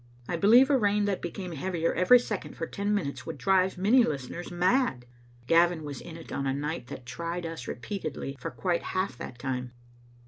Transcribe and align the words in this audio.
I 0.27 0.35
believe 0.35 0.71
a 0.71 0.77
rain 0.79 1.05
that 1.05 1.21
became 1.21 1.51
heavier 1.51 1.93
every 1.93 2.17
second 2.17 2.57
for 2.57 2.65
ten 2.65 2.91
minutes 2.95 3.27
would 3.27 3.37
drive 3.37 3.77
many 3.77 4.03
listeners 4.03 4.49
mad, 4.49 5.05
Gavin 5.45 5.83
was 5.83 6.01
in 6.01 6.17
it 6.17 6.31
on 6.31 6.47
a 6.47 6.55
night 6.55 6.87
that 6.87 7.05
tried 7.05 7.45
us 7.45 7.67
repeatedly 7.67 8.35
for 8.39 8.49
quite 8.49 8.81
half 8.81 9.15
that 9.19 9.37
time. 9.37 9.73